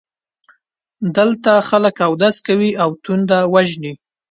[1.17, 3.93] دلته خلک اودس کوي او تنده وژني.